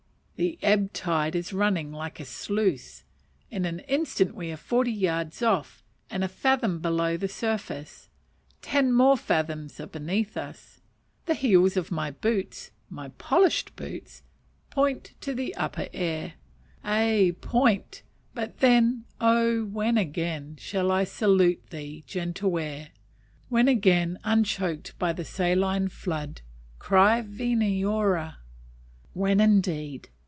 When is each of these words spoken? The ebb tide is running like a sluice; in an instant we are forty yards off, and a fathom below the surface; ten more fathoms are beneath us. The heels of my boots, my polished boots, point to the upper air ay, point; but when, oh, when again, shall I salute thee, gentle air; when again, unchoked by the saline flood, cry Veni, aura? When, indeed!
The 0.37 0.57
ebb 0.63 0.91
tide 0.93 1.35
is 1.35 1.53
running 1.53 1.91
like 1.91 2.19
a 2.19 2.25
sluice; 2.25 3.03
in 3.51 3.63
an 3.65 3.81
instant 3.81 4.33
we 4.33 4.51
are 4.51 4.57
forty 4.57 4.91
yards 4.91 5.43
off, 5.43 5.83
and 6.09 6.23
a 6.23 6.27
fathom 6.27 6.79
below 6.79 7.15
the 7.15 7.27
surface; 7.27 8.09
ten 8.59 8.91
more 8.91 9.15
fathoms 9.17 9.79
are 9.79 9.85
beneath 9.85 10.35
us. 10.35 10.81
The 11.27 11.35
heels 11.35 11.77
of 11.77 11.91
my 11.91 12.09
boots, 12.09 12.71
my 12.89 13.09
polished 13.19 13.75
boots, 13.75 14.23
point 14.71 15.13
to 15.21 15.35
the 15.35 15.53
upper 15.53 15.89
air 15.93 16.33
ay, 16.83 17.35
point; 17.41 18.01
but 18.33 18.55
when, 18.59 19.05
oh, 19.19 19.65
when 19.65 19.95
again, 19.95 20.55
shall 20.59 20.91
I 20.91 21.03
salute 21.03 21.67
thee, 21.69 22.03
gentle 22.07 22.57
air; 22.57 22.89
when 23.49 23.67
again, 23.67 24.17
unchoked 24.23 24.97
by 24.97 25.13
the 25.13 25.23
saline 25.23 25.87
flood, 25.87 26.41
cry 26.79 27.21
Veni, 27.21 27.83
aura? 27.85 28.39
When, 29.13 29.39
indeed! 29.39 30.09